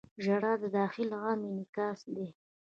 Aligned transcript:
•ژړا 0.23 0.53
د 0.61 0.63
داخلي 0.77 1.15
غم 1.21 1.39
انعکاس 1.49 1.99
دی. 2.15 2.27